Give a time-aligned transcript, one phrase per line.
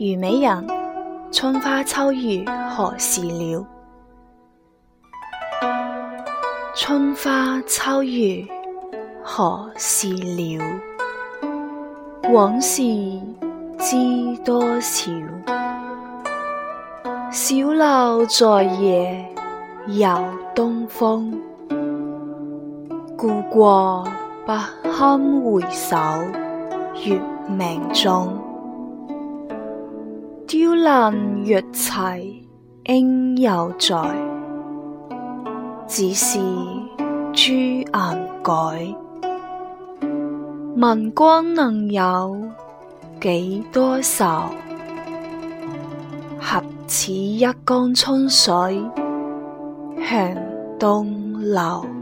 [0.00, 0.66] 虞美人，
[1.30, 3.66] 春花秋月何时了？
[6.74, 8.42] 春花秋月
[9.22, 10.62] 何时了？
[12.32, 12.82] 往事
[13.78, 13.94] 知
[14.42, 15.12] 多少？
[17.30, 19.22] 小楼昨夜
[19.88, 20.08] 又
[20.54, 21.38] 东风，
[23.18, 24.02] 故国
[24.46, 24.52] 不
[24.92, 25.94] 堪回首
[27.06, 27.20] 月
[27.54, 28.49] 明中。
[30.82, 31.12] 难
[31.44, 32.48] 若齐
[32.86, 34.00] 应犹在，
[35.86, 36.38] 只是
[37.34, 38.94] 朱颜改。
[40.78, 42.40] 问君能有
[43.20, 44.24] 几多愁？
[46.40, 48.50] 恰似一江春水
[50.02, 50.34] 向
[50.78, 51.99] 东流。